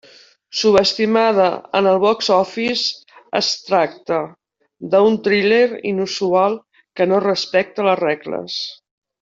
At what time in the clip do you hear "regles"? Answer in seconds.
8.05-8.59